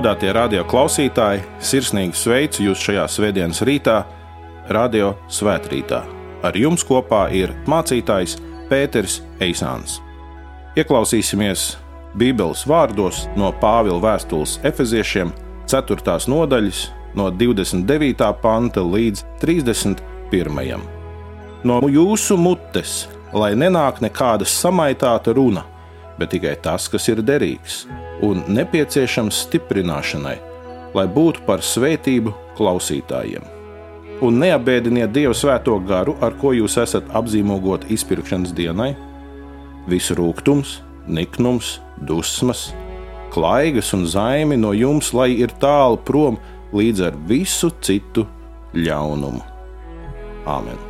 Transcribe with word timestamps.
Godātie 0.00 0.30
radio 0.32 0.62
klausītāji, 0.64 1.42
sirsnīgi 1.60 2.16
sveicu 2.16 2.62
jūs 2.64 2.80
šajā 2.86 3.02
svētdienas 3.12 3.58
rītā, 3.68 3.98
Radio 4.72 5.10
Svētrītā. 5.28 5.98
Ar 6.40 6.56
jums 6.56 6.86
kopā 6.88 7.26
ir 7.36 7.52
mācītājs 7.68 8.38
Pēters 8.70 9.18
Eisāns. 9.44 9.98
Ieklausīsimies 10.80 11.66
Bībeles 12.16 12.64
vārdos 12.64 13.26
no 13.36 13.52
Pāvila 13.60 14.00
vēstules 14.06 14.56
Efeziešiem, 14.64 15.34
4. 15.68 16.16
nodaļas, 16.32 16.84
no 17.20 17.28
29. 17.28 18.32
panta 18.40 18.80
līdz 18.80 19.26
31. 19.44 20.90
No 21.68 21.82
jūsu 21.92 22.40
mutes, 22.40 23.02
lai 23.36 23.52
nenāk 23.52 24.00
nekāda 24.00 24.48
samaitāta 24.48 25.36
runa, 25.36 25.68
bet 26.16 26.32
tikai 26.32 26.56
tas, 26.64 26.88
kas 26.88 27.12
ir 27.12 27.20
derīgs 27.20 27.84
un 28.26 28.42
nepieciešams 28.48 29.44
stiprināšanai, 29.46 30.36
lai 30.96 31.06
būtu 31.08 31.44
par 31.46 31.64
svētību 31.64 32.34
klausītājiem. 32.58 33.44
Un 34.20 34.36
neapbēdiniet 34.42 35.14
Dieva 35.14 35.32
svēto 35.36 35.78
garu, 35.88 36.16
ar 36.20 36.36
ko 36.40 36.52
jūs 36.52 36.76
esat 36.82 37.08
apzīmogoti 37.16 37.94
izpirkšanas 37.96 38.52
dienai. 38.56 38.92
Visu 39.88 40.16
rūkums, 40.18 40.80
niknums, 41.08 41.78
dusmas, 42.04 42.68
klaigas 43.32 43.94
un 43.96 44.04
zaimi 44.04 44.60
no 44.60 44.74
jums, 44.76 45.14
lai 45.16 45.30
ir 45.40 45.56
tālu 45.62 45.96
prom 46.04 46.36
līdz 46.76 47.08
ar 47.08 47.18
visu 47.30 47.72
citu 47.80 48.28
ļaunumu. 48.76 49.42
Āmen! 50.44 50.89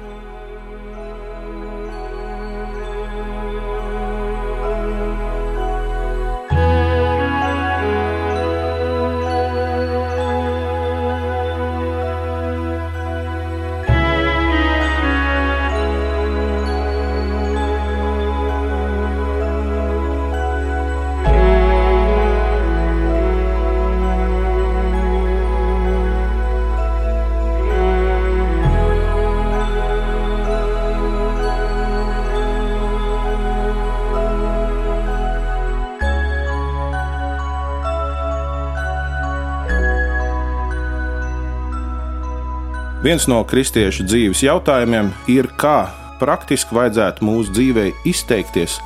Viens 43.10 43.24
no 43.26 43.40
kristiešu 43.42 44.04
dzīves 44.06 44.38
jautājumiem 44.44 45.08
ir, 45.32 45.48
kā 45.58 45.88
praktiski 46.20 46.76
vajadzētu 46.76 47.24
mūsu 47.26 47.50
dzīvē 47.56 47.88
izteikties, 48.06 48.76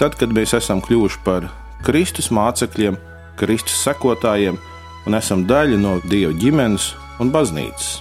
tad, 0.00 0.14
kad 0.16 0.30
mēs 0.32 0.54
esam 0.56 0.78
kļuvuši 0.80 1.18
par 1.26 1.50
Kristus 1.84 2.30
mācekļiem, 2.32 2.96
Kristus 3.36 3.82
sekotājiem 3.84 4.56
un 5.04 5.16
esam 5.18 5.42
daļa 5.44 5.76
no 5.82 5.98
Dieva 6.08 6.32
ģimenes 6.40 6.86
un 7.20 7.34
baznīcas. 7.34 7.98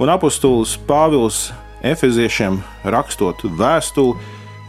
Un 0.00 0.14
apustulis 0.14 0.72
Pāvils 0.88 1.50
Efeziešiem 1.84 2.56
rakstot 2.96 3.44
vēstuli, 3.60 4.16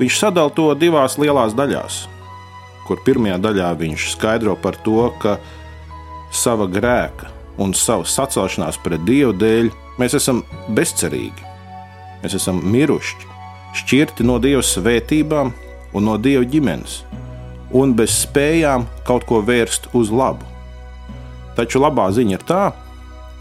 viņš 0.02 0.20
sadala 0.20 0.52
to 0.52 0.68
divās 0.76 1.16
lielās 1.16 1.56
daļās, 1.56 2.02
kur 2.90 3.00
pirmajā 3.08 3.40
daļā 3.48 3.72
viņš 3.86 4.12
skaidro 4.18 4.60
par 4.60 4.76
to, 4.84 5.08
ka 5.24 5.40
sava 6.28 6.68
grēka 6.68 7.32
un 7.56 7.72
savas 7.72 8.20
sacelšanās 8.20 8.84
pret 8.84 9.08
Dievu 9.08 9.32
dēļ 9.40 9.74
Mēs 9.96 10.16
esam 10.18 10.42
bezcerīgi, 10.76 11.46
mēs 12.24 12.36
esam 12.36 12.60
miruši, 12.68 13.30
šķirti 13.80 14.26
no 14.28 14.40
Dieva 14.44 14.64
svētībām 14.66 15.54
un 15.96 16.08
no 16.08 16.18
Dieva 16.20 16.44
ģimenes, 16.44 17.04
un 17.76 17.94
bez 17.96 18.18
spējām 18.26 18.90
kaut 19.08 19.24
ko 19.30 19.40
vērst 19.46 19.94
uz 19.96 20.12
labu. 20.12 20.44
Taču 21.56 21.80
labā 21.80 22.10
ziņa 22.12 22.36
ir 22.36 22.44
tā, 22.44 22.66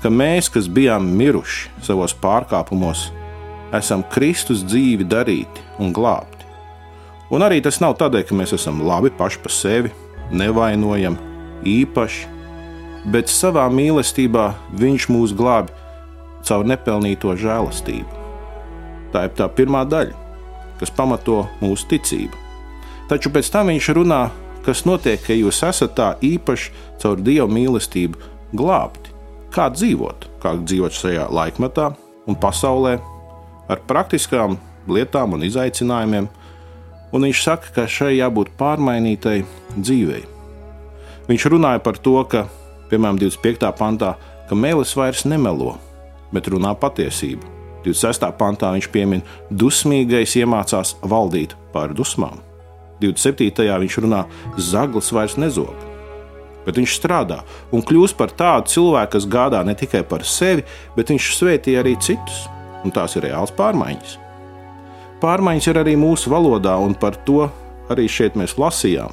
ka 0.03 0.11
mēs, 0.13 0.51
kas 0.53 0.71
bijām 0.71 1.09
miruši 1.19 1.73
savos 1.83 2.15
pārkāpumos, 2.23 3.09
esam 3.75 4.05
Kristus 4.15 4.63
dzīvi 4.63 5.07
darīti 5.11 5.63
un 5.83 5.91
glābti. 5.97 6.47
Un 7.35 7.43
arī 7.43 7.59
tas 7.65 7.81
nav 7.83 7.97
tādēļ, 7.99 8.29
ka 8.29 8.37
mēs 8.39 8.55
esam 8.55 8.85
labi 8.87 9.11
paši 9.11 9.41
par 9.43 9.55
sevi, 9.55 9.91
nevainojami, 10.31 11.33
īpaši, 11.67 12.29
bet 13.11 13.33
savā 13.33 13.67
mīlestībā 13.73 14.53
Viņš 14.79 15.09
mūs 15.11 15.35
glābi 15.37 15.73
caur 16.49 16.67
nepelnīto 16.69 17.35
žēlastību. 17.41 18.23
Tā 19.15 19.27
ir 19.29 19.35
tā 19.39 19.49
pirmā 19.49 19.85
daļa, 19.89 20.17
kas 20.81 20.93
pamato 20.95 21.45
mūsu 21.63 21.89
ticību. 21.93 22.41
Taču 23.09 23.31
pēc 23.33 23.51
tam 23.53 23.71
viņš 23.71 23.91
runā, 23.97 24.23
kas 24.65 24.85
notiek, 24.89 25.23
ja 25.29 25.37
jūs 25.37 25.63
esat 25.67 25.97
tā 25.99 26.15
īpaši 26.25 26.73
caur 27.03 27.21
Dieva 27.21 27.49
mīlestību 27.53 28.33
glābti. 28.57 29.13
Kā 29.55 29.69
dzīvot, 29.71 30.29
kā 30.43 30.57
dzīvot 30.59 30.97
šajā 30.97 31.29
laikmetā 31.31 31.93
un 32.27 32.39
pasaulē 32.41 32.97
ar 33.71 33.83
praktiskām 33.89 34.57
lietām 34.91 35.37
un 35.37 35.45
izaicinājumiem, 35.47 36.29
un 37.15 37.27
viņš 37.29 37.43
saka, 37.45 37.71
ka 37.77 37.87
šai 37.89 38.17
jābūt 38.19 38.53
pārmainītai 38.59 39.43
dzīvei. 39.77 40.25
Viņš 41.29 41.47
runāja 41.53 41.81
par 41.85 42.01
to, 42.03 42.19
ka, 42.29 42.45
piemēram, 42.91 43.21
25. 43.23 43.71
pantā, 43.79 44.15
ka 44.49 44.59
mēlis 44.59 44.93
vairs 44.99 45.25
nemelo, 45.29 45.77
bet 46.35 46.51
runā 46.53 46.75
patiesību. 46.79 47.55
26. 47.85 48.27
pantā 48.41 48.73
viņš 48.75 48.89
piemin, 48.93 49.23
ka 49.23 49.59
dusmīgais 49.61 50.37
iemācās 50.41 50.97
valdīt 51.05 51.53
pār 51.75 51.93
dusmām. 51.97 52.41
27. 53.03 53.67
viņš 53.83 53.99
runā, 54.05 54.25
zaglis 54.57 55.11
vairs 55.13 55.37
nezog, 55.41 55.75
bet 56.65 56.79
viņš 56.81 56.97
strādā 56.97 57.43
un 57.75 57.85
kļūst 57.85 58.17
par 58.17 58.33
tādu 58.33 58.73
cilvēku, 58.73 59.17
kas 59.17 59.29
gādā 59.29 59.61
ne 59.67 59.75
tikai 59.77 60.05
par 60.09 60.25
sevi, 60.25 60.65
bet 60.97 61.13
viņš 61.13 61.31
svētī 61.37 61.77
arī 61.81 61.97
citus, 62.01 62.45
un 62.85 62.95
tās 62.95 63.17
ir 63.19 63.27
reāls 63.29 63.53
pārmaiņas. 63.57 64.19
Pārmaiņas 65.21 65.71
ir 65.71 65.81
arī 65.81 65.95
mūsu 66.01 66.33
valodā, 66.33 66.75
un 66.81 66.97
par 66.97 67.17
to 67.27 67.47
arī 67.93 68.09
šeit 68.09 68.37
mēs 68.39 68.57
lasījām. 68.61 69.13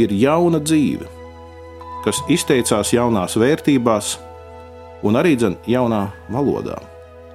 Ir 0.00 0.12
jauna 0.16 0.60
dzīve, 0.62 1.08
kas 2.04 2.22
izteicās 2.32 2.94
jaunās 2.94 3.36
vērtībās, 3.36 4.16
un 5.02 5.18
arī 5.18 5.36
dzen, 5.38 5.58
jaunā 5.66 6.06
valodā. 6.32 6.78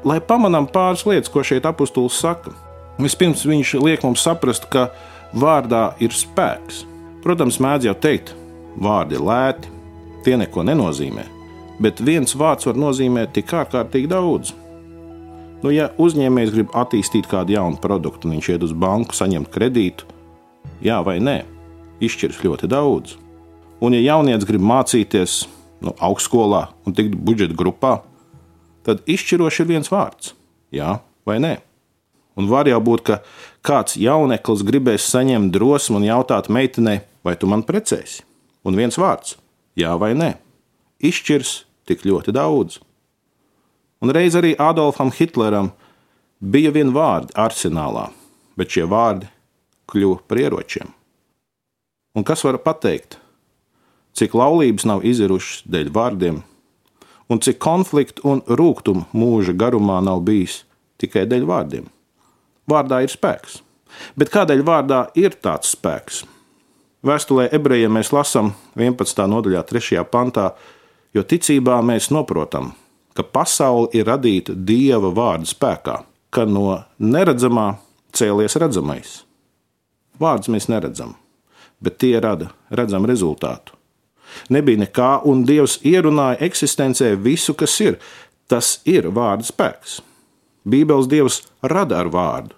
Lai 0.07 0.19
pamanām 0.23 0.67
pāris 0.71 1.05
lietas, 1.07 1.31
ko 1.31 1.43
šeit 1.43 1.65
apustulis 1.67 2.19
saka, 2.21 2.53
vispirms 3.01 3.45
viņš 3.47 3.73
liek 3.83 4.03
mums 4.05 4.23
saprast, 4.23 4.69
ka 4.71 4.89
vārdā 5.35 5.91
ir 6.03 6.13
spēks. 6.15 6.85
Protams, 7.23 7.59
mēdz 7.63 7.89
jau 7.89 7.95
teikt, 7.97 8.31
vārdi 8.79 9.17
ir 9.17 9.25
lēti, 9.25 9.73
tie 10.23 10.37
neko 10.39 10.63
nenozīmē, 10.67 11.25
bet 11.83 11.99
viens 12.03 12.35
vārds 12.37 12.69
var 12.69 12.79
nozīmēt 12.79 13.33
tik 13.35 13.53
ārkārtīgi 13.57 14.09
daudz. 14.11 14.53
Nu, 15.63 15.71
ja 15.73 15.89
uzņēmējs 15.97 16.53
grib 16.53 16.73
attīstīt 16.77 17.27
kādu 17.29 17.55
jaunu 17.55 17.79
produktu, 17.81 18.27
un 18.27 18.37
viņš 18.37 18.49
iet 18.53 18.65
uz 18.67 18.73
banku, 18.77 19.17
saņemt 19.17 19.49
kredītu, 19.53 20.05
jā 20.85 20.99
vai 21.05 21.17
nē, 21.23 21.39
izšķirs 22.03 22.43
ļoti 22.45 22.69
daudz. 22.69 23.15
Un, 23.81 23.93
ja 23.97 24.13
jaunieci 24.13 24.47
grib 24.49 24.63
mācīties, 24.65 25.41
nu, 25.83 25.93
augstskolā 25.99 26.67
un 26.85 26.95
tikt 26.97 27.15
budžeta 27.15 27.55
grupā, 27.57 28.01
tad 28.87 29.03
izšķiroši 29.09 29.63
ir 29.63 29.71
viens 29.73 29.91
vārds- 29.91 30.33
jā 30.79 30.99
vai 31.25 31.37
nē. 31.39 31.57
Un 32.37 32.47
var 32.47 32.67
jau 32.69 32.79
būt, 32.79 33.03
ka 33.03 33.21
kāds 33.65 33.97
jauneklis 33.97 34.63
gribēs 34.63 35.09
saņemt 35.09 35.51
drosmi 35.51 35.95
un 35.97 36.03
jautāt 36.03 36.49
meitenei, 36.49 37.01
vai 37.23 37.35
tu 37.35 37.47
man 37.47 37.63
precēsi? 37.63 38.21
Un 38.63 38.75
viens 38.75 38.95
vārds- 38.95 39.35
jā 39.81 39.97
vai 39.99 40.13
nē. 40.13 40.37
Izšķirs 41.01 41.63
tik 41.85 42.03
ļoti 42.03 42.31
daudz. 42.31 42.79
Un 44.01 44.09
reiz 44.09 44.35
arī 44.35 44.55
Adolfam 44.55 45.11
Hitleram 45.11 45.71
bija 46.41 46.71
viena 46.71 46.93
vārda 46.93 47.33
arsenālā, 47.33 48.11
bet 48.55 48.69
šie 48.69 48.85
vārdi 48.85 49.27
kļuva 49.89 50.19
par 50.27 50.37
ieročiem. 50.37 50.93
Un 52.15 52.23
kas 52.23 52.43
var 52.43 52.57
pateikt? 52.57 53.17
Cik 54.17 54.33
laulības 54.37 54.87
nav 54.89 55.05
izirušas 55.05 55.65
dēļ 55.69 55.91
vārdiem, 55.93 56.41
un 57.29 57.41
cik 57.43 57.59
konfliktu 57.61 58.25
un 58.27 58.41
rūkumu 58.47 59.05
mūža 59.13 59.53
garumā 59.53 59.99
nav 60.03 60.23
bijis 60.25 60.63
tikai 61.01 61.27
dēļ 61.29 61.45
vārdiem. 61.47 61.85
Vārdā 62.67 63.03
ir 63.05 63.13
spēks. 63.13 63.61
Bet 64.17 64.31
kādēļ 64.33 64.63
vārdā 64.67 65.05
ir 65.15 65.37
tāds 65.39 65.71
spēks? 65.75 66.25
Vēstulē 67.05 67.47
ebrejiem 67.55 67.93
mēs 67.93 68.11
lasām 68.11 68.51
11. 68.75 69.21
nodaļā, 69.31 69.61
3. 69.69 70.01
pantā, 70.11 70.49
jo 71.15 71.23
ticībā 71.23 71.77
mēs 71.85 72.09
saprotam, 72.09 72.73
ka 73.15 73.23
pasaule 73.23 73.91
ir 73.95 74.09
radīta 74.09 74.55
Dieva 74.57 75.13
vārda 75.13 75.47
spēkā, 75.47 76.01
ka 76.33 76.45
no 76.49 76.81
neredzamā 76.99 77.77
cēlies 78.17 78.57
redzamais. 78.59 79.21
Vārdus 80.19 80.51
mēs 80.51 80.67
neredzam, 80.73 81.15
bet 81.79 82.01
tie 82.01 82.17
rada 82.19 82.49
redzamu 82.73 83.07
rezultātu. 83.09 83.76
Nebija 84.53 84.83
nekā, 84.85 85.11
un 85.27 85.43
Dievs 85.47 85.79
ierunāja 85.85 86.39
eksistencē 86.47 87.13
visu, 87.21 87.55
kas 87.57 87.75
ir. 87.83 87.99
Tas 88.47 88.77
ir 88.87 89.09
vārda 89.11 89.47
spēks. 89.47 89.99
Bībeles 90.67 91.07
Dievs 91.11 91.41
rada 91.63 92.01
ar 92.01 92.11
vārdu. 92.11 92.55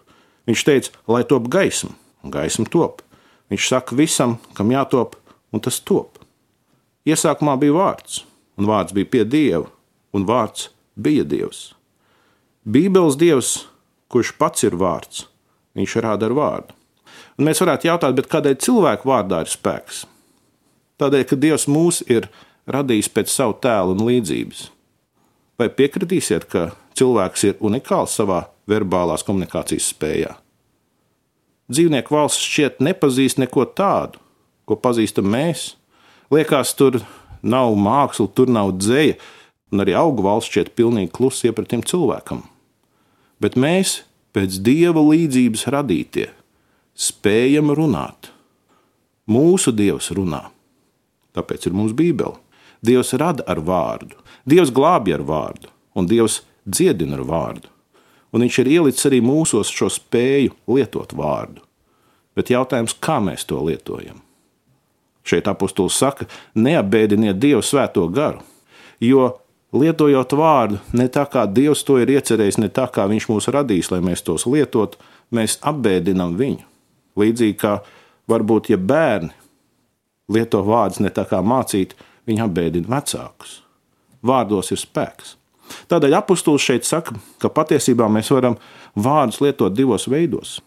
Viņš 0.49 0.65
teica, 0.65 0.93
lai 1.09 1.23
top 1.29 1.49
gaisma, 1.51 1.91
un 2.25 2.33
gaisma 2.33 2.65
top. 2.69 3.03
Viņš 3.49 3.67
saka 3.69 3.97
visam, 3.97 4.37
kam 4.57 4.71
jātop, 4.73 5.15
un 5.53 5.61
tas 5.61 5.79
top. 5.81 6.17
Iesākumā 7.05 7.55
bija 7.61 7.75
vārds, 7.77 8.23
un 8.57 8.69
vārds 8.69 8.93
bija 8.93 9.09
pie 9.09 9.25
Dieva, 9.25 9.67
un 10.13 10.25
vārds 10.29 10.69
bija 10.97 11.25
Dievs. 11.25 11.71
Bībeles 12.65 13.17
Dievs, 13.17 13.53
kurš 14.09 14.33
pats 14.37 14.65
ir 14.67 14.77
vārds, 14.77 15.25
viņš 15.77 15.95
rāda 16.05 16.29
ar 16.29 16.37
vārdu. 16.37 16.75
Un 17.39 17.47
mēs 17.47 17.61
varētu 17.63 17.87
jautāt, 17.87 18.19
kādēļ 18.29 18.57
cilvēku 18.61 19.09
vārdā 19.09 19.43
ir 19.45 19.49
spēks? 19.49 20.03
Tādēļ, 20.99 21.23
ka 21.29 21.37
Dievs 21.39 21.67
mūs 21.71 22.01
ir 22.11 22.27
radījis 22.69 23.09
pēc 23.15 23.31
savu 23.31 23.55
tēlu 23.63 23.95
un 23.95 24.03
līdzības. 24.09 24.65
Vai 25.59 25.69
piekritīsiet, 25.71 26.45
ka 26.51 26.69
cilvēks 26.99 27.45
ir 27.47 27.57
unikāls 27.63 28.15
savā 28.19 28.45
verbālās 28.69 29.23
komunikācijas 29.27 29.89
spējā? 29.93 30.35
Dzīvnieku 31.69 32.15
valsts 32.15 32.43
šķiet 32.49 32.79
nepazīst 32.83 33.39
neko 33.39 33.67
tādu, 33.77 34.19
ko 34.65 34.77
pazīstam 34.79 35.27
mēs. 35.29 35.75
Liekas, 36.33 36.73
tur 36.77 36.99
nav 37.41 37.75
māksla, 37.77 38.27
tur 38.33 38.49
nav 38.51 38.73
dzēja, 38.77 39.17
un 39.69 39.83
arī 39.83 39.95
augu 39.97 40.25
valsts 40.25 40.51
šķiet 40.51 40.73
pilnīgi 40.77 41.13
klusa 41.15 41.49
iepratim 41.49 41.85
cilvēkam. 41.85 42.43
Bet 43.39 43.55
mēs, 43.55 44.01
pēc 44.35 44.59
dieva 44.65 45.03
līdzības 45.05 45.67
radītie, 45.71 46.27
spējam 46.97 47.71
runāt. 47.77 48.33
Mūsu 49.29 49.71
dievs 49.71 50.09
runā. 50.17 50.47
Tāpēc 51.37 51.69
ir 51.69 51.75
mums 51.75 51.95
Bībele. 51.97 52.37
Dievs 52.85 53.11
rada 53.19 53.43
ar 53.47 53.59
vārdu, 53.59 54.15
Dievs 54.47 54.71
glābj 54.71 55.17
ar 55.17 55.23
vārdu, 55.27 55.67
un 55.99 56.07
Dievs 56.07 56.39
dziedina 56.63 57.17
ar 57.19 57.25
vārdu. 57.27 57.67
Un 58.31 58.45
Viņš 58.45 58.59
ir 58.61 58.69
ielicis 58.77 59.07
arī 59.09 59.19
mūsos 59.25 59.71
šo 59.73 59.89
spēju 59.91 60.53
lietot 60.69 61.13
vārdu. 61.17 61.63
Bet 62.37 62.51
jautājums, 62.53 62.95
kā 62.95 63.17
mēs 63.19 63.43
to 63.49 63.59
lietojam? 63.65 64.21
Šeit 65.25 65.49
apustulis 65.49 65.97
saka, 65.99 66.29
neapbēdiniet 66.55 67.39
Dievu 67.41 67.61
svēto 67.65 68.05
garu, 68.13 68.39
jo 69.03 69.33
lietojot 69.75 70.33
vārdu 70.39 70.79
ne 70.95 71.09
tā 71.11 71.25
kā 71.29 71.43
Dievs 71.49 71.83
to 71.83 71.99
ir 71.99 72.13
iecerējis, 72.15 72.61
ne 72.61 72.69
tā 72.71 72.87
kā 72.87 73.09
Viņš 73.09 73.27
mūs 73.29 73.49
radīs, 73.51 73.91
lai 73.91 73.99
mēs 74.05 74.23
tos 74.23 74.47
lietotu, 74.47 75.01
mēs 75.35 75.59
apbēdinam 75.59 76.37
viņu. 76.39 76.63
Līdzīgi 77.19 77.57
kā 77.59 77.79
varbūt, 78.29 78.71
ja 78.71 78.77
bērni 78.77 79.33
lieto 80.29 80.61
vārdus 80.65 81.01
ne 81.03 81.11
tā 81.13 81.25
kā 81.29 81.41
mācīt, 81.45 81.95
viņi 82.29 82.45
apbēdina 82.45 82.91
vecākus. 82.91 83.59
Vārdos 84.25 84.71
ir 84.73 84.81
spēks. 84.81 85.35
Tādēļ 85.89 86.17
apustulis 86.17 86.65
šeit 86.65 86.87
saka, 86.87 87.15
ka 87.41 87.51
patiesībā 87.53 88.07
mēs 88.11 88.31
varam 88.33 88.57
vārdus 88.97 89.39
lietot 89.43 89.75
divos 89.75 90.07
veidos. 90.09 90.57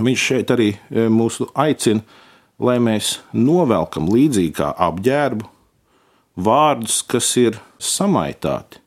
Viņš 0.00 0.26
šeit 0.28 0.52
arī 0.54 0.68
e, 0.72 1.08
mūs 1.12 1.40
aicina, 1.58 2.00
lai 2.62 2.78
mēs 2.80 3.18
novelkam 3.34 4.08
līdzīgi 4.12 4.54
kā 4.60 4.70
apģērbu 4.86 5.48
vārdus, 6.36 7.02
kas 7.04 7.28
ir 7.40 7.58
samaitāti. 7.82 8.80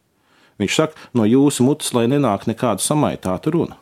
Viņš 0.61 0.75
saka, 0.79 1.07
no 1.13 1.27
jūsu 1.27 1.65
mutes, 1.67 1.91
lai 1.93 2.07
nenāk 2.09 2.47
nekāda 2.47 2.81
samaitāta 2.81 3.51
runa, 3.51 3.75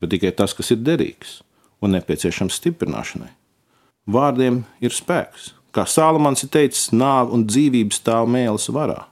bet 0.00 0.12
tikai 0.12 0.34
tas, 0.36 0.54
kas 0.54 0.70
ir 0.74 0.84
derīgs 0.84 1.40
un 1.80 1.96
nepieciešams 1.96 2.60
stiprināšanai. 2.60 3.32
Vārdiem 4.10 4.64
ir 4.82 4.94
spēks. 4.94 5.52
Kā 5.70 5.84
Sālamans 5.86 6.42
ir 6.42 6.50
teicis, 6.50 6.88
nāve 6.90 7.30
un 7.36 7.44
dzīvība 7.46 7.94
stāv 7.94 8.26
mēlis 8.30 8.66
varā. 8.74 9.04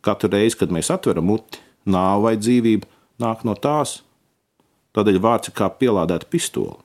Katru 0.00 0.30
reizi, 0.32 0.56
kad 0.56 0.72
mēs 0.72 0.88
atveram 0.94 1.26
muti, 1.28 1.60
nāve 1.84 2.22
vai 2.24 2.32
dzīvība 2.40 2.88
nāk 3.20 3.44
no 3.44 3.52
tās. 3.52 3.98
Tādēļ 4.96 5.20
vārds 5.20 5.50
ir 5.50 5.56
kā 5.58 5.68
pielādēta 5.68 6.30
pistole. 6.32 6.78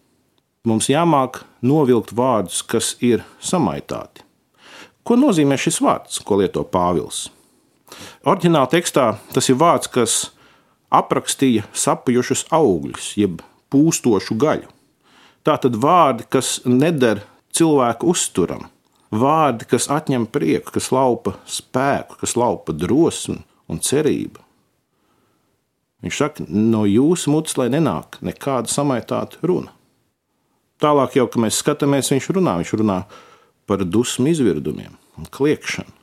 Mums 0.68 0.90
jāmāk 0.92 1.44
novilkt 1.64 2.12
vārdus, 2.18 2.60
kas 2.66 2.96
ir 3.00 3.24
samaitāti. 3.40 4.26
Ko 5.06 5.16
nozīmē 5.16 5.56
šis 5.62 5.80
vārds, 5.86 6.20
ko 6.26 6.42
lieto 6.42 6.66
Pāvils? 6.68 7.30
Orģinālā 8.28 8.68
tekstā 8.74 9.12
tas 9.32 9.48
ir 9.54 9.60
vārds, 9.62 9.88
kas 9.88 10.16
aprakstīja 10.92 11.64
sapujušus 11.72 12.48
augļus, 12.52 13.12
jeb 13.22 13.44
pūstošu 13.72 14.36
gaļu. 14.42 14.75
Tā 15.46 15.60
tad 15.62 15.76
vārdi, 15.78 16.26
kas 16.26 16.58
neder 16.66 17.20
cilvēku 17.54 18.10
uzturam, 18.10 18.64
vārdi, 19.14 19.68
kas 19.70 19.86
atņem 19.94 20.26
prieku, 20.34 20.74
kas 20.74 20.90
laupa 20.90 21.36
spēku, 21.46 22.18
kas 22.22 22.34
laupa 22.34 22.74
drosmi 22.74 23.38
un 23.70 23.82
cerību. 23.86 24.42
Viņš 26.06 26.18
saka, 26.18 26.46
no 26.50 26.82
jūsu 26.90 27.30
mutes, 27.34 27.60
lai 27.62 27.68
nenāk 27.74 28.18
nekāda 28.26 28.70
samaitāta 28.74 29.38
runa. 29.46 29.70
Tālāk, 30.82 31.20
jau, 31.20 31.28
kad 31.30 31.46
mēs 31.46 31.62
skatāmies, 31.62 32.10
viņš 32.14 32.32
runā, 32.36 32.58
viņš 32.62 32.74
runā 32.82 32.98
par 33.70 33.86
dusmu 33.86 34.34
izvirdumiem 34.34 34.98
un 35.18 35.30
kliekšanu. 35.30 35.94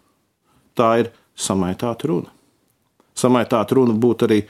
Tā 0.78 0.92
ir 1.02 1.10
samaitāta 1.34 2.08
runa. 2.10 2.30
Samaitāta 3.18 3.74
runa 3.76 3.98
būtu 3.98 4.30
arī 4.30 4.40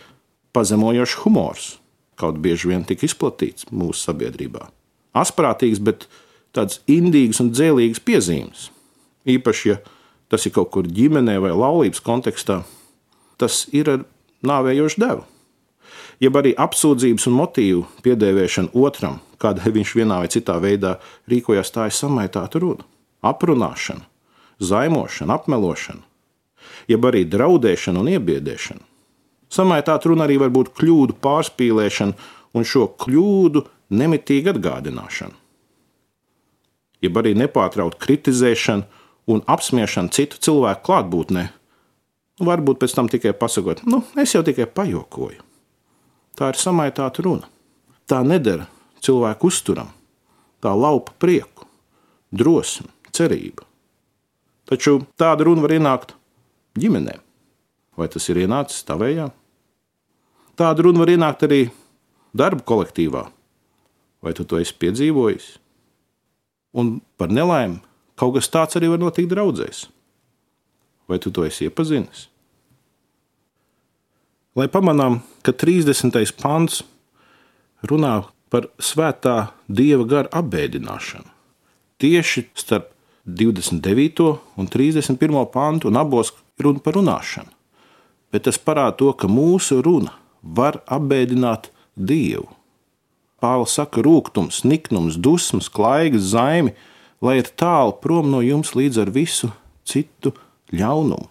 pazemojošs 0.52 1.18
humors, 1.24 1.72
kaut 2.20 2.38
bieži 2.44 2.70
vien 2.70 2.86
tik 2.86 3.08
izplatīts 3.08 3.72
mūsu 3.72 4.04
sabiedrībā 4.04 4.68
asprātīgas, 5.16 5.80
bet 5.82 6.06
tādas 6.56 6.80
indīgas 6.90 7.40
un 7.42 7.50
dzēlīgas 7.52 8.02
piezīmes. 8.04 8.68
Īpaši, 9.28 9.68
ja 9.72 9.78
tas 10.32 10.46
ir 10.48 10.54
kaut 10.56 10.72
kur 10.74 10.88
ģimenē 10.88 11.38
vai 11.44 11.52
laulības 11.52 12.02
kontekstā, 12.04 12.62
tas 13.40 13.66
ir 13.72 13.90
ar 13.92 14.04
nāvējošu 14.46 15.02
devu. 15.02 15.26
Jeb 16.22 16.36
arī 16.38 16.52
apsūdzības 16.58 17.26
un 17.28 17.34
motīvu 17.34 17.82
piedēvēšana 18.04 18.72
otram, 18.78 19.18
kādēļ 19.42 19.74
viņš 19.78 19.94
vienā 19.98 20.20
vai 20.22 20.30
citā 20.30 20.56
veidā 20.62 20.96
rīkojās, 21.30 21.72
tā 21.74 21.88
ir 21.90 21.96
samaitāta 21.96 22.62
runa, 22.62 22.86
aprunāšana, 23.26 24.06
zaimošana, 24.62 25.34
apmelošana, 25.34 26.04
jeb 26.90 27.08
arī 27.10 27.24
draudēšana 27.26 28.02
un 28.02 28.12
iebiedēšana. 28.14 28.86
Samaitāta 29.52 30.08
runa 30.08 30.24
arī 30.28 30.38
var 30.40 30.52
būt 30.54 30.72
kļūdu 30.78 31.18
pārspīlēšana 31.20 32.30
un 32.56 32.66
šo 32.68 32.88
kļūdu 33.00 33.64
nemitīga 33.92 34.54
atgādināšana, 34.54 35.34
jeb 37.02 37.18
arī 37.18 37.34
nepārtraukta 37.38 38.00
kritizēšana 38.02 39.02
un 39.32 39.42
apspiešana 39.50 40.12
citu 40.14 40.40
cilvēku 40.42 40.86
klātbūtnē. 40.88 41.48
Varbūt 42.42 42.80
pēc 42.82 42.94
tam 42.96 43.08
tikai 43.12 43.34
pasakot, 43.38 43.84
nu, 43.86 44.02
es 44.18 44.32
jau 44.34 44.42
tikai 44.46 44.66
pajokoju. 44.66 45.42
Tā 46.38 46.48
ir 46.50 46.58
samaitāta 46.58 47.22
runa. 47.22 47.48
Tā 48.08 48.22
nedara 48.26 48.66
cilvēku 49.04 49.50
uzturam, 49.52 49.90
tā 50.64 50.72
laupa 50.74 51.14
prieku, 51.22 51.68
drosmi, 52.34 52.88
cerību. 53.14 53.66
Taču 54.68 55.02
tāda 55.20 55.44
runa 55.46 55.64
var 55.64 55.74
ienākt 55.76 56.16
ģimenē. 56.78 57.18
Vai 57.98 58.08
tas 58.08 58.26
ir 58.32 58.40
ienācis 58.42 58.86
tavējā? 58.88 59.28
Tāda 60.56 60.84
runa 60.86 61.02
var 61.02 61.12
ienākt 61.12 61.44
arī 61.46 61.66
darba 62.36 62.64
kolektīvā, 62.66 63.26
Vai 64.22 64.32
tu 64.38 64.46
to 64.46 64.60
esi 64.62 64.74
piedzīvojis? 64.78 65.56
Un 66.78 67.00
par 67.18 67.32
nelaimi 67.34 67.80
kaut 68.18 68.36
kas 68.36 68.48
tāds 68.52 68.78
arī 68.78 68.92
var 68.92 69.02
notikt 69.02 69.32
draudzēs. 69.32 69.88
Vai 71.10 71.18
tu 71.18 71.32
to 71.34 71.42
esi 71.44 71.66
iepazinis? 71.66 72.28
Lai 74.56 74.68
pamanām, 74.70 75.18
ka 75.42 75.52
30. 75.56 76.14
pants 76.38 76.82
runā 77.88 78.14
par 78.52 78.68
svētā 78.78 79.50
dieva 79.66 80.06
gara 80.06 80.30
apbēdināšanu. 80.38 81.26
Tieši 81.98 82.46
starp 82.54 82.92
29. 83.26 84.28
un 84.58 84.68
31. 84.70 85.42
pantu 85.50 85.90
un 85.90 85.98
abos 85.98 86.30
runa 86.62 86.82
par 86.84 86.98
runāšanu. 87.00 87.50
Bet 88.32 88.46
tas 88.46 88.58
parāda 88.58 88.96
to, 89.00 89.12
ka 89.16 89.28
mūsu 89.28 89.80
runa 89.82 90.14
var 90.42 90.78
apbēdināt 90.86 91.71
Dievu. 91.96 92.48
Pāvils 93.42 93.74
saka, 93.74 94.02
rūkums, 94.06 94.62
niknums, 94.62 95.18
dusmas, 95.18 95.68
klaigas, 95.72 96.30
zaimi, 96.30 96.76
lai 97.22 97.40
ir 97.40 97.50
tālu 97.58 97.96
prom 98.02 98.30
no 98.30 98.42
jums 98.44 98.74
līdz 98.78 99.02
ar 99.02 99.10
visu 99.14 99.50
citu 99.88 100.34
ļaunumu. 100.70 101.28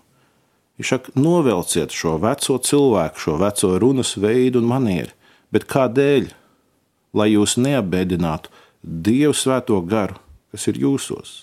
Viņš 0.81 0.91
saka, 0.91 1.13
novelciet 1.15 1.93
šo 1.95 2.17
veco 2.21 2.57
cilvēku, 2.57 3.21
šo 3.21 3.37
veco 3.39 3.71
runas 3.79 4.15
veidu 4.17 4.59
un 4.63 4.69
manieri, 4.71 5.13
bet 5.53 5.67
kādēļ? 5.71 6.31
Lai 7.11 7.27
jūs 7.33 7.57
neapbēdinātu 7.59 8.51
Dievu 8.81 9.35
svēto 9.37 9.77
garu, 9.85 10.15
kas 10.49 10.65
ir 10.71 10.79
jūsos. 10.81 11.41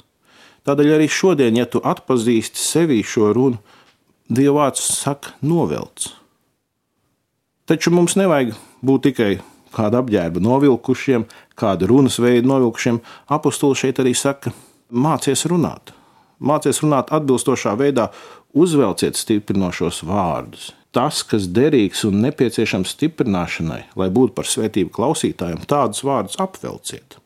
Tādēļ 0.66 0.94
arī 0.96 1.06
šodien, 1.12 1.56
ja 1.60 1.68
tu 1.70 1.80
atpazīsti 1.84 2.58
sevi 2.58 2.98
šo 3.06 3.30
runu, 3.36 3.60
Dieva 4.28 4.64
vārds 4.64 4.82
saka, 4.98 5.36
novelc. 5.40 6.10
Taču 7.68 7.92
mums 7.92 8.16
nevajag 8.16 8.54
būt 8.80 9.02
tikai 9.10 9.32
kādu 9.76 10.00
apģērbu 10.00 10.40
novilkušiem, 10.40 11.26
kādu 11.58 11.90
runas 11.90 12.16
veidu 12.22 12.48
novilkušiem. 12.48 13.00
Apostols 13.28 13.82
šeit 13.82 14.00
arī 14.00 14.14
saka, 14.16 14.54
mācies 14.88 15.44
runāt, 15.50 15.92
mācies 16.40 16.80
runāt 16.80 17.12
atbilstošā 17.12 17.74
veidā, 17.76 18.08
uzvelciet 18.56 19.20
stiprinošos 19.20 20.00
vārdus. 20.08 20.70
Tas, 20.96 21.20
kas 21.28 21.50
derīgs 21.52 22.06
un 22.08 22.22
nepieciešams 22.24 22.94
stiprināšanai, 22.96 23.82
lai 24.00 24.08
būtu 24.08 24.32
par 24.38 24.48
svētību 24.48 24.94
klausītājiem, 24.96 25.66
tādus 25.68 26.00
vārdus 26.08 26.38
apvelciet. 26.40 27.18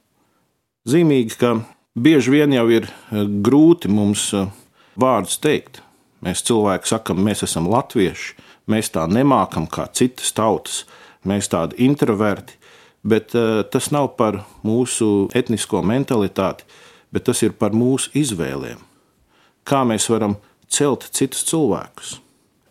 Zīmīgi, 0.90 1.38
ka 1.38 1.54
bieži 1.94 2.34
vien 2.34 2.56
jau 2.56 2.66
ir 2.74 2.88
eh, 2.90 3.22
grūti 3.46 3.86
mums 3.92 4.26
eh, 4.34 4.50
vārdus 4.98 5.38
teikt. 5.38 5.78
Mēs 6.22 6.42
cilvēki 6.46 6.90
sakam, 6.90 7.22
mēs 7.22 7.46
esam 7.46 7.70
latvieši, 7.70 8.34
mēs 8.70 8.92
tā 8.94 9.06
nemākam 9.10 9.66
kā 9.70 9.88
citas 9.94 10.32
tautas, 10.36 10.82
mēs 11.28 11.50
tādi 11.52 11.78
introverti, 11.86 12.58
bet 13.02 13.34
uh, 13.34 13.62
tas 13.66 13.90
nav 13.94 14.14
par 14.18 14.42
mūsu 14.66 15.28
etnisko 15.34 15.82
mentalitāti, 15.86 16.66
bet 17.12 17.26
tas 17.28 17.42
ir 17.42 17.54
par 17.58 17.74
mūsu 17.76 18.12
izvēlēm. 18.18 18.80
Kā 19.68 19.82
mēs 19.86 20.08
varam 20.10 20.36
celt 20.70 21.06
citus 21.14 21.44
cilvēkus? 21.46 22.16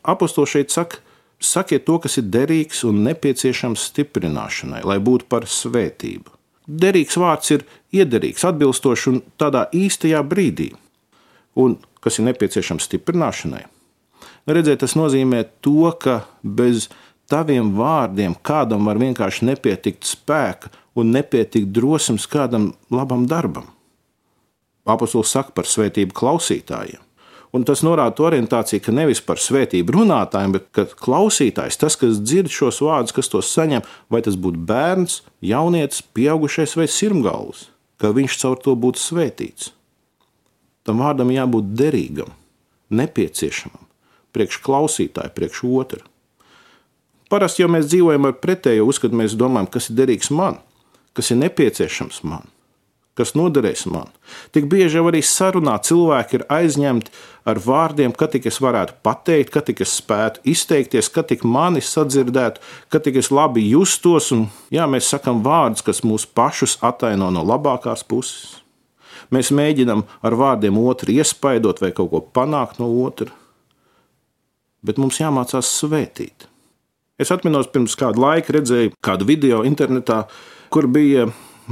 Apostols 0.04 0.56
šeit 0.56 0.74
saka, 0.74 1.00
sakiet 1.42 1.86
to, 1.86 1.98
kas 2.02 2.18
ir 2.20 2.30
derīgs 2.34 2.84
un 2.88 3.04
nepieciešams 3.06 3.90
stiprināšanai, 3.92 4.84
lai 4.88 4.98
būtu 5.04 5.28
par 5.30 5.48
svētību. 5.50 6.38
Derīgs 6.68 7.18
vārds 7.20 7.52
ir 7.56 7.66
iederīgs, 7.94 8.46
atbilstošs 8.48 9.08
un 9.12 9.22
tādā 9.42 9.66
īstajā 9.76 10.22
brīdī. 10.24 10.72
Un 11.60 11.78
kas 12.02 12.20
ir 12.20 12.30
nepieciešams 12.30 12.88
stiprināšanai? 12.88 13.66
Redzēt, 14.50 14.82
tas 14.82 14.98
nozīmē 14.98 15.44
to, 15.62 15.92
ka 16.02 16.24
bez 16.42 16.90
taviem 17.32 17.74
vārdiem 17.78 18.34
kādam 18.44 18.90
var 18.90 19.00
vienkārši 19.02 19.46
nepietikt 19.52 20.08
spēka 20.08 20.72
un 20.98 21.14
nepietikt 21.16 21.70
drosmes 21.72 22.28
kādam 22.30 22.72
labam 22.92 23.28
darbam. 23.30 23.70
Apostols 24.90 25.32
saka 25.32 25.54
par 25.56 25.70
svētību 25.70 26.16
klausītājiem. 26.18 27.02
Un 27.52 27.66
tas 27.68 27.82
norāda 27.84 28.16
to 28.16 28.26
orientāciju, 28.30 28.80
ka 28.80 28.94
nevis 28.96 29.20
par 29.28 29.40
svētību 29.42 29.98
runātājiem, 29.98 30.54
bet 30.56 30.70
ka 30.76 30.86
klausītājs, 30.88 31.78
tas, 31.82 31.98
kas 32.00 32.22
dzird 32.24 32.52
šos 32.52 32.80
vārdus, 32.86 33.12
kas 33.16 33.28
tos 33.32 33.52
saņem, 33.52 33.84
vai 34.12 34.22
tas 34.24 34.38
būtu 34.40 34.62
bērns, 34.70 35.20
jaunietis, 35.44 36.00
pieaugušais 36.16 36.78
vai 36.80 36.88
sirmgalvs, 36.88 37.66
ka 38.00 38.14
viņš 38.16 38.38
caur 38.40 38.56
to 38.64 38.78
būtu 38.80 39.04
svētīts. 39.04 39.74
Tam 40.88 41.04
vārdam 41.04 41.34
jābūt 41.36 41.76
derīgam, 41.76 42.32
nepieciešamam, 42.88 43.84
priekš 44.36 44.62
klausītāja, 44.66 45.34
priekš 45.36 45.64
otra. 45.68 46.06
Parasti 47.32 47.64
jau 47.64 47.70
mēs 47.72 47.88
dzīvojam 47.88 48.28
ar 48.28 48.40
pretējo 48.44 48.90
uzskatu, 48.92 49.16
mēs 49.16 49.38
domājam, 49.40 49.70
kas 49.72 49.88
ir 49.88 50.02
derīgs 50.02 50.32
man, 50.36 50.58
kas 51.16 51.32
ir 51.32 51.40
nepieciešams 51.40 52.26
man, 52.28 52.44
kas 53.16 53.32
noderēs 53.40 53.86
man. 53.88 54.10
Tik 54.52 54.68
bieži 54.72 55.00
jau 55.00 55.06
arī 55.08 55.22
sarunā 55.24 55.78
cilvēki 55.88 56.42
ir 56.42 56.46
aizņemti 56.52 57.14
ar 57.48 57.62
vārdiem, 57.64 58.12
ka 58.12 58.28
tik 58.34 58.50
es 58.52 58.60
varētu 58.64 59.00
pateikt, 59.06 59.54
ka 59.56 59.64
tik 59.64 59.80
es 59.86 59.96
spētu 60.02 60.44
izteikties, 60.52 61.08
ka 61.08 61.24
tik 61.28 61.46
mani 61.48 61.80
sadzirdētu, 61.80 62.60
ka 62.92 63.00
tik 63.00 63.22
es 63.24 63.32
labi 63.32 63.64
justos. 63.70 64.32
Un, 64.36 64.50
jā, 64.74 64.84
mēs 64.92 65.08
sakam 65.16 65.40
vārdus, 65.46 65.86
kas 65.88 66.04
mūs 66.04 66.28
pašus 66.28 66.82
ataino 66.84 67.32
no 67.32 67.48
labākās 67.48 68.04
puses. 68.04 68.58
Mēs 69.32 69.54
mēģinām 69.56 70.04
ar 70.28 70.36
vārdiem 70.36 70.76
otru 70.84 71.16
iespaidot 71.16 71.80
vai 71.80 71.94
kaut 71.96 72.12
ko 72.12 72.20
panākt 72.36 72.84
no 72.84 72.92
otra. 73.06 73.32
Bet 74.86 74.98
mums 75.02 75.20
jāmācās 75.22 75.70
svētīt. 75.82 76.48
Es 77.22 77.30
atminos, 77.34 77.70
pirms 77.70 77.94
kāda 78.00 78.18
laika 78.18 78.56
redzēju 78.56 78.96
kādu 79.06 79.28
video 79.30 79.62
internetā, 79.68 80.24
kur 80.74 80.88
bija 80.90 81.28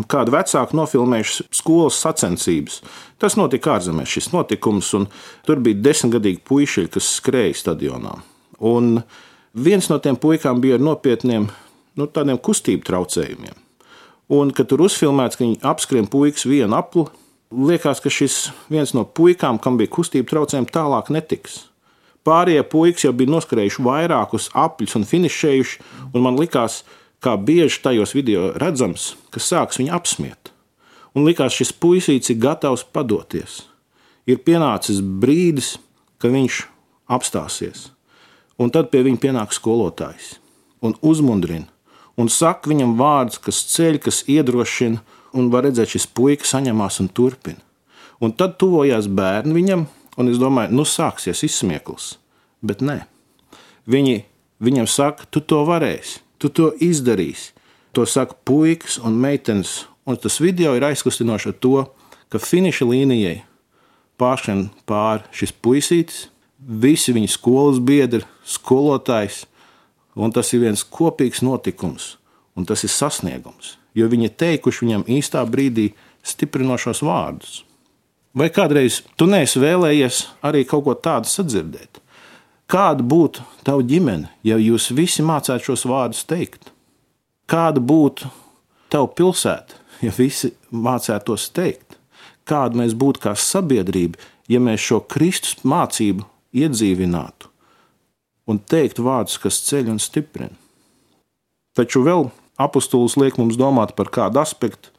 kādi 0.10 0.34
vecāki 0.34 0.78
nofilmējuši 0.78 1.48
skolas 1.58 1.98
sacensības. 2.04 2.82
Tas 3.20 3.36
notika 3.40 3.74
ārzemēs, 3.78 4.12
šis 4.14 4.30
notikums, 4.34 4.92
un 4.98 5.08
tur 5.48 5.62
bija 5.64 5.82
desmitgadīgi 5.90 6.44
puiši, 6.46 6.86
kas 6.94 7.08
skrēja 7.18 7.58
stadionā. 7.64 8.20
Un 8.60 9.00
viens 9.58 9.90
no 9.90 9.98
tiem 10.04 10.20
puikām 10.20 10.62
bija 10.62 10.78
ar 10.78 10.86
nopietniem 10.86 11.50
nu, 12.00 12.08
kustību 12.08 12.86
traucējumiem. 12.86 13.58
Un, 14.30 14.54
kad 14.54 14.70
tur 14.70 14.86
uzfilmēts, 14.86 15.40
ka 15.40 15.44
viņi 15.44 15.58
apskrien 15.66 16.06
puikas 16.08 16.46
vienu 16.46 16.78
apli, 16.78 17.08
liekas, 17.50 18.02
ka 18.04 18.12
šis 18.14 18.52
viens 18.70 18.94
no 18.94 19.02
puikām, 19.04 19.58
kam 19.58 19.80
bija 19.80 19.90
kustību 19.96 20.30
traucējumi, 20.30 20.70
tālāk 20.70 21.10
netiks. 21.10 21.64
Pārējie 22.30 22.62
puikas 22.70 23.08
jau 23.08 23.14
bija 23.18 23.34
noskrējuši 23.34 23.84
vairākus 23.88 24.52
apļus 24.54 24.96
un 25.00 25.06
finišējuši, 25.10 25.80
un 26.14 26.26
man 26.28 26.38
likās, 26.38 26.84
kā 27.24 27.34
bieži 27.42 27.82
tajos 27.82 28.14
video 28.14 28.52
redzams, 28.62 29.16
ka 29.34 29.42
sāks 29.42 29.82
viņu 29.82 29.96
apsmiet. 29.98 30.52
Un 31.18 31.26
likās, 31.26 31.56
šis 31.58 31.74
puisīts 31.74 32.30
ir 32.30 32.38
gatavs 32.44 32.86
padoties. 32.86 33.64
Ir 34.30 34.44
pienācis 34.46 35.02
brīdis, 35.02 35.80
kad 36.22 36.36
viņš 36.36 36.62
apstāsies. 37.10 37.90
Un 38.62 38.70
tad 38.70 38.92
pie 38.94 39.02
viņa 39.08 39.24
pienāk 39.26 39.56
skolotājs 39.56 40.36
un 40.86 40.94
uzmundrina 41.02 41.66
un 42.20 42.28
saka 42.28 42.70
viņam 42.70 42.98
vārdus, 43.00 43.40
kas 43.42 43.64
ceļ, 43.74 44.00
kas 44.04 44.24
iedrošina, 44.28 45.00
un 45.34 45.50
var 45.54 45.66
redzēt, 45.68 45.94
šis 45.94 46.08
puika 46.12 46.48
saņemās 46.48 47.00
un 47.04 47.10
turpina. 47.16 47.64
Un 48.20 48.34
tad 48.36 48.58
tuvojās 48.60 49.08
bērni 49.08 49.56
viņam, 49.56 49.86
Un 50.20 50.28
es 50.28 50.40
domāju, 50.40 50.76
nu 50.76 50.84
sāksies 50.84 51.46
izsmieklis. 51.48 52.18
Bet 52.60 52.84
nē, 52.84 53.06
viņi 53.88 54.26
viņam 54.60 54.88
saka, 54.92 55.28
tu 55.32 55.40
to 55.40 55.64
varēsi, 55.68 56.20
tu 56.38 56.52
to 56.52 56.74
izdarīsi. 56.76 57.54
To 57.96 58.06
saka 58.06 58.36
puikas 58.46 59.00
un 59.02 59.16
meitenes. 59.18 59.88
Un 60.06 60.18
tas 60.18 60.40
video 60.42 60.76
ir 60.78 60.86
aizkustinošs 60.86 61.50
ar 61.50 61.56
to, 61.64 61.86
ka 62.30 62.42
finiša 62.42 62.86
līnijai 62.86 63.40
pāršana 64.20 64.70
pāri 64.90 65.26
šis 65.34 65.54
puisītis, 65.64 66.28
visi 66.60 67.16
viņa 67.16 67.32
skolas 67.32 67.80
biedri, 67.80 68.26
skolotājs. 68.46 69.46
Un 70.20 70.34
tas 70.36 70.52
ir 70.52 70.66
viens 70.66 70.84
kopīgs 70.84 71.44
notikums, 71.46 72.18
un 72.58 72.68
tas 72.68 72.84
ir 72.84 72.92
sasniegums, 72.92 73.78
jo 73.96 74.10
viņi 74.12 74.34
teikuši 74.36 74.84
viņam 74.84 75.06
īstā 75.08 75.46
brīdī 75.48 75.94
stiprinošos 76.26 77.06
vārdus. 77.06 77.62
Vai 78.34 78.52
kādreiz 78.54 79.02
tu 79.18 79.26
neesi 79.26 79.58
vēlējies 79.62 80.20
arī 80.46 80.62
kaut 80.70 80.86
ko 80.86 80.94
tādu 80.94 81.30
sadzirdēt? 81.32 81.98
Kāda 82.70 83.02
būtu 83.02 83.42
tava 83.66 83.82
ģimene, 83.82 84.30
ja 84.46 84.60
jūs 84.62 84.92
visi 84.94 85.26
mācētu 85.26 85.72
šos 85.72 85.88
vārdus 85.90 86.28
teikt? 86.30 86.70
Kāda 87.50 87.82
būtu 87.82 88.30
tava 88.94 89.10
pilsēta, 89.18 89.80
ja 90.06 90.14
visi 90.14 90.52
mācētu 90.70 91.32
tos 91.32 91.48
teikt? 91.50 91.98
Kāda 92.46 92.78
mēs 92.78 92.94
būtu 92.94 93.24
kā 93.26 93.34
sabiedrība, 93.34 94.22
ja 94.50 94.62
mēs 94.62 94.86
šo 94.86 95.02
Kristus 95.10 95.58
mācību 95.66 96.28
iedzīvinātu 96.54 97.50
un 98.50 98.62
teiktu 98.62 99.06
vārdus, 99.06 99.40
kas 99.42 99.58
ceļ 99.66 99.90
un 99.96 100.00
stiprina? 100.02 100.54
Taču 101.74 102.06
vēl 102.06 102.30
apustulis 102.62 103.18
liek 103.18 103.42
mums 103.42 103.58
domāt 103.58 103.96
par 103.98 104.14
kādu 104.14 104.42
aspektu, 104.42 104.94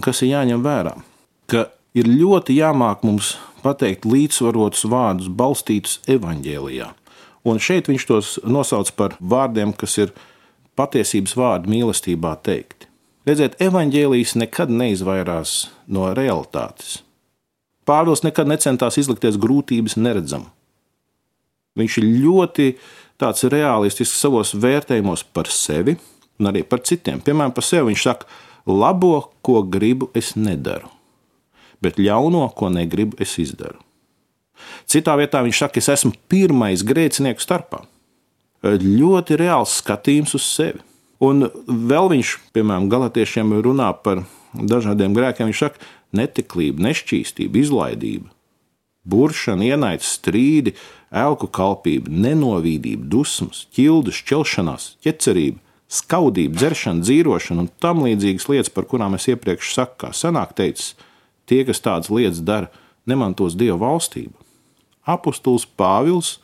kas 0.00 0.24
ir 0.24 0.32
jāņem 0.32 0.64
vērā. 0.64 0.96
Ka 1.52 1.68
ir 1.96 2.08
ļoti 2.08 2.56
jāmāk 2.56 3.04
mums 3.06 3.36
pateikt 3.62 4.06
līdzsvarotus 4.08 4.86
vārdus, 4.90 5.30
balstītus 5.30 6.00
evaņģēlijā. 6.10 6.88
Un 7.48 7.58
šeit 7.62 7.88
viņš 7.90 8.06
tos 8.06 8.34
nosauc 8.46 8.90
par 8.98 9.16
vārdiem, 9.18 9.74
kas 9.74 9.98
ir 9.98 10.12
patiesības 10.78 11.34
vārdi 11.38 11.72
mīlestībā 11.74 12.36
teikti. 12.46 12.88
Redziet, 13.26 13.58
evaņģēlijs 13.62 14.34
nekad 14.40 14.70
neizvairās 14.74 15.68
no 15.86 16.08
realitātes. 16.16 17.02
Pāvils 17.86 18.22
nekad 18.26 18.50
necentās 18.50 18.98
izlikties 18.98 19.38
grūtības 19.42 19.98
neredzam. 19.98 20.48
Viņš 21.78 21.98
ir 21.98 22.08
ļoti 22.24 22.68
tāds 23.22 23.46
realistisks 23.50 24.22
savos 24.22 24.54
vērtējumos 24.58 25.24
par 25.34 25.50
sevi 25.50 25.96
un 26.38 26.50
arī 26.50 26.64
par 26.66 26.82
citiem. 26.86 27.22
Piemēram, 27.22 27.54
par 27.54 27.66
sevi 27.66 27.90
viņš 27.90 28.08
saka, 28.08 28.26
labo, 28.66 29.14
ko 29.42 29.62
gribu, 29.66 30.10
es 30.18 30.34
nedaru 30.38 30.90
bet 31.82 31.98
ļauno, 32.00 32.46
ko 32.56 32.70
negribu, 32.72 33.18
es 33.22 33.36
izdaru. 33.42 33.80
Citā 34.88 35.16
vietā 35.18 35.42
viņš 35.44 35.64
saka, 35.64 35.82
es 35.82 35.90
esmu 35.92 36.12
pirmais 36.30 36.84
grēcinieku 36.86 37.42
starpā. 37.42 37.82
Ļoti 38.62 39.38
reāls 39.40 39.80
skatījums 39.80 40.36
uz 40.38 40.46
sevi. 40.46 40.82
Un 41.22 41.46
vēl 41.66 42.10
viņš, 42.16 42.36
piemēram, 42.54 42.88
galotiešiem 42.90 43.54
runā 43.62 43.90
par 44.04 44.24
dažādiem 44.54 45.14
grēkiem. 45.14 45.50
Viņš 45.50 45.62
saka, 45.64 45.82
netiklība, 46.14 46.82
nešķīstība, 46.88 47.60
izlaidība, 47.62 48.30
buršana, 49.08 49.70
ienaids, 49.72 50.10
strīdi, 50.18 50.74
elku 51.12 51.48
kalpība, 51.52 52.10
nenovīdība, 52.10 53.06
dusmas, 53.12 53.66
ķildu, 53.74 54.14
šķelšanās, 54.18 54.88
ķecerība, 55.04 55.62
skaudība, 55.92 56.58
dzeršana, 56.58 57.04
dzīvošana 57.04 57.64
un 57.64 57.70
tam 57.82 58.04
līdzīgas 58.06 58.48
lietas, 58.50 58.72
par 58.72 58.88
kurām 58.90 59.16
es 59.18 59.28
iepriekš 59.28 59.74
saku, 59.76 59.98
kā 60.04 60.12
senāk 60.16 60.54
teicis, 60.58 60.94
Tie, 61.46 61.62
kas 61.66 61.82
tādas 61.82 62.10
lietas 62.12 62.42
dara, 62.44 62.70
nemantos 63.06 63.56
Dieva 63.58 63.78
valstību. 63.82 64.34
Apostols 65.08 65.66
Pāvils 65.66 66.36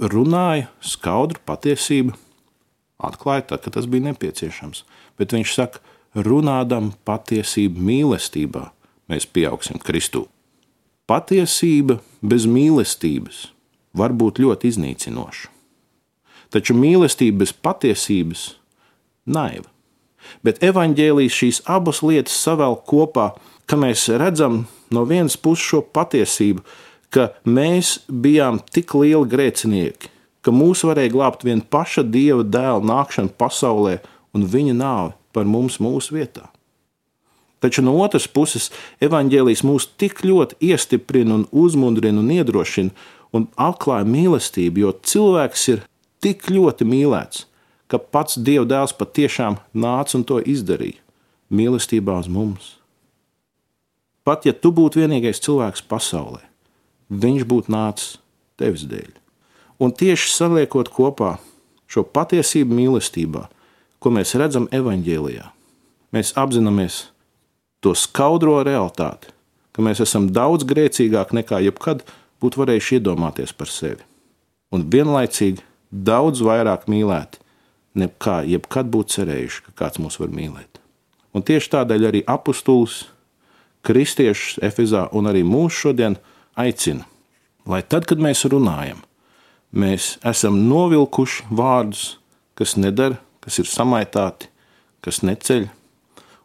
runāja 0.00 0.66
skaudru 0.82 1.38
patiesību, 1.46 2.16
atklāja 2.98 3.46
tad, 3.52 3.62
kad 3.64 3.76
tas 3.76 3.86
bija 3.90 4.08
nepieciešams. 4.10 4.82
Bet 5.20 5.34
viņš 5.36 5.54
saka, 5.54 5.82
runādam 6.14 6.90
patiesību 7.06 7.80
mīlestībā, 7.86 8.70
mēs 9.10 9.28
pieaugsim 9.30 9.78
Kristū. 9.82 10.26
Patiesība 11.10 12.00
bez 12.22 12.46
mīlestības 12.46 13.48
var 13.94 14.14
būt 14.14 14.38
ļoti 14.42 14.70
iznīcinoša. 14.70 15.50
Taču 16.50 16.74
mīlestība 16.74 17.44
bez 17.44 17.52
patiesības 17.54 18.44
naiva. 19.26 19.68
Bet 20.46 20.62
evaņģēlijas 20.62 21.36
šīs 21.36 21.60
abas 21.70 22.02
lietas 22.06 22.34
savēl 22.42 22.76
kopā, 22.86 23.32
ka 23.70 23.76
mēs 23.78 24.08
redzam 24.18 24.64
no 24.90 25.04
vienas 25.06 25.36
puses 25.38 25.68
šo 25.70 25.84
patiesību, 25.94 26.64
ka 27.14 27.28
mēs 27.46 28.00
bijām 28.10 28.58
tik 28.74 28.96
lieli 28.98 29.28
grēcinieki, 29.30 30.10
ka 30.42 30.50
mūs 30.54 30.82
varēja 30.88 31.12
glābt 31.14 31.44
vien 31.46 31.62
paša 31.62 32.02
dieva 32.02 32.42
dēla 32.42 32.82
nākšana 32.90 33.30
pasaulē 33.38 34.00
un 34.34 34.46
viņa 34.50 34.74
nāve 34.74 35.12
par 35.30 35.46
mums 35.46 35.78
mūsu 35.78 36.16
vietā. 36.16 36.48
Taču 37.62 37.84
no 37.84 37.94
otras 38.00 38.26
puses, 38.26 38.70
evaņģēlijas 39.04 39.62
mūs 39.68 39.86
tik 40.00 40.24
ļoti 40.24 40.58
iestiprina 40.72 41.36
un 41.36 41.46
uzmundrina 41.52 42.24
un 42.24 42.32
iedrošina 42.40 42.90
un 43.36 43.46
atklāja 43.60 44.08
mīlestību, 44.08 44.82
jo 44.82 44.94
cilvēks 45.12 45.68
ir 45.76 45.86
tik 46.24 46.48
ļoti 46.50 46.88
mīlēts, 46.88 47.44
ka 47.86 48.02
pats 48.02 48.40
Dieva 48.40 48.66
dēls 48.66 48.96
patiešām 48.98 49.60
nāca 49.76 50.18
un 50.18 50.26
to 50.26 50.40
izdarīja 50.42 50.98
mīlestībā 51.54 52.18
uz 52.18 52.30
mums. 52.32 52.79
Pat 54.30 54.44
ja 54.46 54.52
tu 54.54 54.70
būtu 54.70 55.00
vienīgais 55.02 55.42
cilvēks 55.42 55.82
pasaulē, 55.90 56.44
viņš 57.10 57.46
būtu 57.50 57.72
nācis 57.74 58.20
tevis 58.62 58.84
dēļ. 58.86 59.08
Un 59.82 59.90
tieši 59.90 60.30
saliekot 60.30 60.92
kopā 60.94 61.32
šo 61.90 62.04
patiesību 62.06 62.78
mīlestībā, 62.78 63.48
ko 63.98 64.12
mēs 64.14 64.36
redzam 64.38 64.68
evaņģēlijā, 64.70 65.48
mēs 66.14 66.30
apzināmies 66.38 67.08
to 67.82 67.96
skaudro 67.98 68.60
realitāti, 68.62 69.34
ka 69.74 69.82
mēs 69.82 70.04
esam 70.06 70.30
daudz 70.30 70.62
grēcīgāki 70.70 71.40
nekā 71.40 71.64
jebkad 71.66 72.06
būtu 72.38 72.62
varējuši 72.62 73.00
iedomāties 73.00 73.56
par 73.58 73.74
sevi. 73.74 74.06
Un 74.70 74.86
vienlaicīgi 74.94 75.64
daudz 75.90 76.46
vairāk 76.46 76.86
mīlēti, 76.86 77.42
nekā 77.98 78.44
jebkad 78.46 78.94
būtu 78.94 79.18
cerējuši, 79.18 79.64
ka 79.66 79.80
kāds 79.82 79.98
mūs 79.98 80.22
var 80.22 80.30
mīlēt. 80.30 80.78
Un 81.34 81.42
tieši 81.42 81.74
tādēļ 81.74 82.12
arī 82.12 82.22
apustulis, 82.30 83.08
kristiešus 83.86 84.60
Efezā 84.64 85.06
un 85.16 85.30
arī 85.30 85.42
mūs 85.46 85.76
šodien 85.82 86.18
aicina, 86.58 87.06
lai 87.66 87.82
tad, 87.82 88.06
kad 88.08 88.20
mēs 88.22 88.44
runājam, 88.50 89.00
mēs 89.72 90.16
esam 90.26 90.58
novilkuši 90.68 91.48
vārdus, 91.50 92.16
kas 92.58 92.76
nedara, 92.76 93.20
kas 93.40 93.60
ir 93.62 93.68
samaitāti, 93.70 94.50
kas 95.04 95.22
neceļ, 95.24 95.68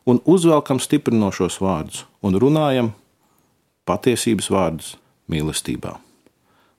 un 0.07 0.21
uzvelkam 0.25 0.79
stiprinošos 0.79 1.59
vārdus 1.63 2.05
un 2.23 2.37
runājam 2.39 2.93
patiesības 3.89 4.51
vārdus 4.53 4.93
mīlestībā. 5.31 5.97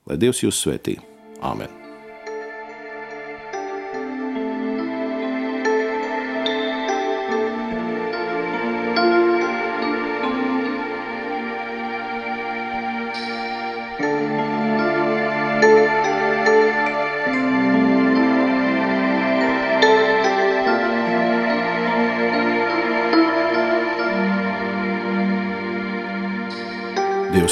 Lai 0.07 0.21
Dievs 0.21 0.43
jūs 0.45 0.63
svētī! 0.63 0.97
Āmen! 1.43 1.76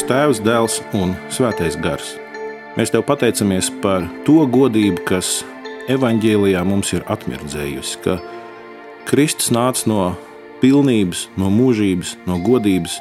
Tēvs, 0.05 0.37
Dēls 0.45 0.75
un 0.93 1.15
Svētais 1.33 1.73
Gars. 1.81 2.11
Mēs 2.77 2.91
Tev 2.93 3.01
pateicamies 3.07 3.71
par 3.81 4.03
to 4.27 4.43
godību, 4.53 5.01
kas 5.07 5.39
evaņģēlijā 5.89 6.61
mums 6.67 6.91
ir 6.93 7.01
atmirdzējusi, 7.09 8.01
ka 8.03 8.19
Kristus 9.09 9.49
nāca 9.55 9.89
no 9.89 10.03
pilnības, 10.61 11.23
no 11.41 11.49
mūžības, 11.49 12.13
no 12.29 12.37
godības 12.45 12.99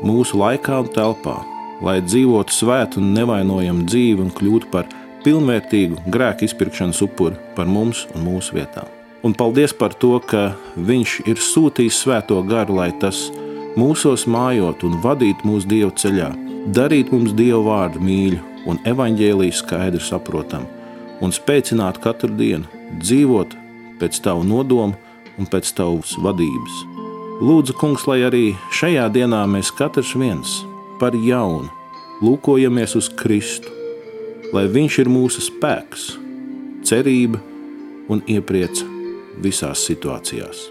mūsu 0.00 0.40
laikā 0.40 0.80
un 0.86 0.90
telpā, 0.96 1.36
lai 1.84 1.98
dzīvotu 2.00 2.56
svētu 2.56 3.04
un 3.04 3.12
nevainojamu 3.18 3.84
dzīvi 3.84 4.24
un 4.24 4.32
kļūtu 4.32 4.72
par 4.72 4.88
pilnvērtīgu 5.28 6.08
grēku 6.08 6.48
izpirkšanas 6.48 7.04
upuri 7.04 7.36
par 7.52 7.68
mums 7.68 8.06
un 8.14 8.24
mūsu 8.30 8.56
vietām. 8.56 8.88
Un 9.24 9.36
paldies 9.36 9.76
par 9.76 9.92
to, 9.92 10.16
ka 10.24 10.54
Viņš 10.74 11.20
ir 11.28 11.36
sūtījis 11.36 12.00
svēto 12.06 12.40
garu, 12.48 12.80
lai 12.80 12.92
tas 12.96 13.26
mūsos 13.80 14.26
mājot 14.30 14.84
un 14.86 14.98
vadīt 15.02 15.44
mūsu 15.46 15.68
dievu 15.70 15.92
ceļā, 15.98 16.30
darīt 16.76 17.12
mums 17.12 17.34
dievu 17.36 17.64
vārdu 17.68 18.02
mīļu 18.02 18.40
un 18.70 18.80
evaņģēlīju 18.88 19.58
skaidri 19.58 20.02
saprotam, 20.02 20.66
un 21.20 21.34
spēcināt 21.34 22.00
katru 22.04 22.32
dienu, 22.38 22.68
dzīvot 23.02 23.56
pēc 24.00 24.20
tavu 24.24 24.44
nodomu 24.48 24.96
un 25.38 25.48
pēc 25.50 25.72
tavas 25.76 26.14
vadības. 26.22 26.82
Lūdzu, 27.44 27.74
kungs, 27.74 28.06
lai 28.06 28.20
arī 28.28 28.44
šajā 28.72 29.08
dienā 29.14 29.42
mēs 29.50 29.72
katrs 29.74 30.14
viens 30.14 30.60
par 31.00 31.16
jaunu 31.18 31.70
lūkojamies 32.22 32.94
uz 32.98 33.10
Kristu, 33.18 33.72
lai 34.54 34.68
Viņš 34.70 35.00
ir 35.02 35.10
mūsu 35.10 35.42
spēks, 35.42 36.12
cerība 36.86 37.40
un 38.12 38.22
ieprieca 38.30 38.86
visās 39.42 39.82
situācijās. 39.88 40.68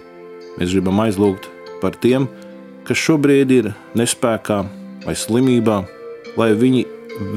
Mēs 0.56 0.72
gribam 0.72 1.02
aizlūgt 1.04 1.50
par 1.82 1.98
tiem, 2.00 2.30
kas 2.30 2.53
šobrīd 2.92 3.52
ir 3.56 3.70
nespējā 3.96 4.58
vai 5.06 5.16
slimībā, 5.16 5.84
lai 6.36 6.52
viņi 6.60 6.84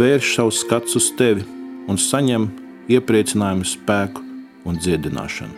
vērš 0.01 0.33
savus 0.35 0.63
skatus 0.65 0.97
uz 0.99 1.11
tevi 1.19 1.45
un 1.87 1.99
saņem 2.01 2.49
iepriecinājumu, 2.91 3.67
spēku 3.67 4.25
un 4.67 4.81
dziedināšanu. 4.83 5.55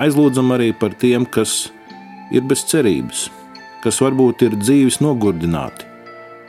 Aizlūdzam 0.00 0.54
arī 0.54 0.70
par 0.72 0.94
tiem, 0.96 1.26
kas 1.26 1.68
ir 2.32 2.44
bez 2.48 2.64
cerības, 2.70 3.26
kas 3.84 4.00
varbūt 4.00 4.46
ir 4.46 4.56
dzīves 4.56 5.00
nogurdināti, 5.04 5.84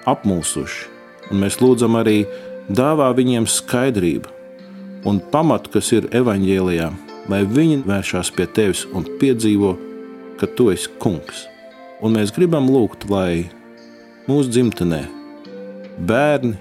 apmulsuši, 0.08 0.88
un 1.32 1.44
mēs 1.44 1.60
lūdzam 1.60 2.00
arī 2.00 2.24
dāvā 2.70 3.12
viņiem 3.18 3.48
skaidrību 3.50 4.32
un 5.10 5.20
pamatu, 5.34 5.76
kas 5.76 5.92
ir 5.96 6.10
evaņģēlijā, 6.16 6.90
lai 7.30 7.44
viņi 7.46 7.84
vēršās 7.88 8.32
pie 8.36 8.48
tevis 8.48 8.86
un 8.94 9.08
piedzīvo, 9.20 9.76
ka 10.40 10.48
tu 10.56 10.72
esi 10.74 10.92
kungs. 11.02 11.48
Un 12.00 12.16
mēs 12.16 12.32
gribam 12.32 12.70
lūgt, 12.72 13.10
lai 13.12 13.50
mūsu 14.30 14.54
dzimtenē 14.54 15.02
bērni, 16.08 16.56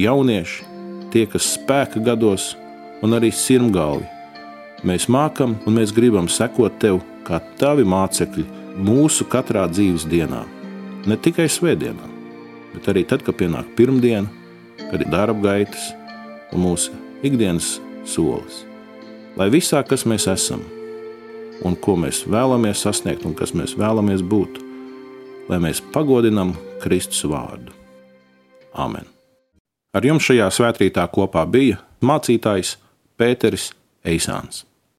jaunieši, 0.00 0.64
tie, 1.12 1.26
kas 1.28 1.50
spēka 1.58 2.00
gados, 2.04 2.54
un 3.04 3.12
arī 3.12 3.28
sirmgalvi, 3.28 4.06
mēs 4.88 5.04
mākam 5.12 5.58
un 5.68 5.76
mēs 5.76 5.92
gribam 5.92 6.30
sekot 6.32 6.78
tev 6.80 7.02
kā 7.28 7.42
tavi 7.60 7.84
mācekļi 7.84 8.46
mūsu 8.88 9.26
katrā 9.28 9.66
dzīves 9.68 10.06
dienā. 10.08 10.42
Ne 11.04 11.20
tikai 11.20 11.44
svētdienā, 11.52 12.08
bet 12.72 12.88
arī 12.88 13.04
tad, 13.08 13.20
kad 13.26 13.36
pienāk 13.36 13.68
pirmdiena, 13.76 14.30
kad 14.80 15.04
ir 15.04 15.12
darba 15.12 15.50
gaitas 15.50 15.90
un 16.54 16.64
mūsu 16.64 16.96
ikdienas 17.24 17.76
solis. 18.08 18.64
Lai 19.36 19.50
visā, 19.52 19.82
kas 19.84 20.06
mēs 20.08 20.24
esam, 20.30 20.64
un 21.62 21.76
ko 21.76 21.94
mēs 22.00 22.24
vēlamies 22.30 22.82
sasniegt 22.86 23.24
un 23.28 23.34
kas 23.38 23.54
mēs 23.54 23.76
vēlamies 23.78 24.24
būt, 24.26 24.60
lai 25.48 25.60
mēs 25.62 25.82
pagodinam 25.94 26.54
Kristus 26.82 27.24
vārdu. 27.30 27.72
Amen! 28.74 29.06
Ar 29.94 30.02
jums 30.02 30.26
šajā 30.26 30.48
svētkrītā 30.50 31.06
kopā 31.14 31.44
bija 31.46 31.78
mācītājs 32.02 32.76
Pēteris 33.14 33.70
Eisāns. 34.02 34.64